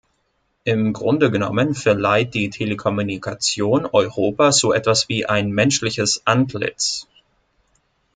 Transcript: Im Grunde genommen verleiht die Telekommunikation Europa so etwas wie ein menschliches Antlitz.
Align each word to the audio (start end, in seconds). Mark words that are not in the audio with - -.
Im 0.63 0.93
Grunde 0.93 1.29
genommen 1.29 1.75
verleiht 1.75 2.33
die 2.33 2.49
Telekommunikation 2.49 3.85
Europa 3.85 4.51
so 4.51 4.73
etwas 4.73 5.09
wie 5.09 5.27
ein 5.27 5.51
menschliches 5.51 6.25
Antlitz. 6.25 7.07